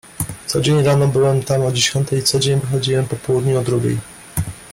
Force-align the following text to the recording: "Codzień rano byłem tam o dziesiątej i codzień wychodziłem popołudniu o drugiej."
"Codzień 0.47 0.83
rano 0.83 1.07
byłem 1.07 1.43
tam 1.43 1.61
o 1.61 1.71
dziesiątej 1.71 2.19
i 2.19 2.23
codzień 2.23 2.59
wychodziłem 2.59 3.05
popołudniu 3.05 3.59
o 3.59 3.63
drugiej." 3.63 3.97